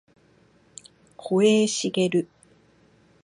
[1.15, 2.25] 保栄茂